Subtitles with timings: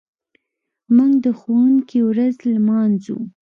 [0.95, 3.17] موږ د ښوونکي ورځ لمانځو.